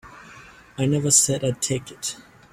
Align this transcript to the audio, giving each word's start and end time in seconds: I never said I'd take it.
I 0.79 0.87
never 0.87 1.11
said 1.11 1.45
I'd 1.45 1.61
take 1.61 1.91
it. 1.91 2.17